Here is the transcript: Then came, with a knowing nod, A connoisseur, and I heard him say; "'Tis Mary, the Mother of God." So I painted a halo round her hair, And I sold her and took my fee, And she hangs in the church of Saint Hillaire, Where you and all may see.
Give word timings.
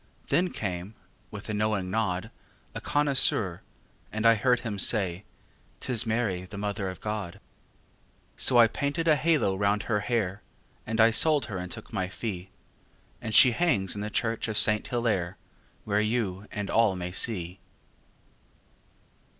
Then 0.29 0.49
came, 0.49 0.95
with 1.29 1.47
a 1.47 1.53
knowing 1.53 1.91
nod, 1.91 2.31
A 2.73 2.81
connoisseur, 2.81 3.61
and 4.11 4.25
I 4.25 4.33
heard 4.33 4.61
him 4.61 4.79
say; 4.79 5.25
"'Tis 5.79 6.07
Mary, 6.07 6.45
the 6.45 6.57
Mother 6.57 6.89
of 6.89 6.99
God." 6.99 7.39
So 8.35 8.57
I 8.57 8.65
painted 8.67 9.07
a 9.07 9.15
halo 9.15 9.55
round 9.55 9.83
her 9.83 9.99
hair, 9.99 10.41
And 10.87 10.99
I 10.99 11.11
sold 11.11 11.45
her 11.45 11.59
and 11.59 11.71
took 11.71 11.93
my 11.93 12.09
fee, 12.09 12.49
And 13.21 13.35
she 13.35 13.51
hangs 13.51 13.93
in 13.93 14.01
the 14.01 14.09
church 14.09 14.47
of 14.47 14.57
Saint 14.57 14.87
Hillaire, 14.87 15.37
Where 15.85 16.01
you 16.01 16.47
and 16.51 16.71
all 16.71 16.95
may 16.95 17.11
see. 17.11 17.59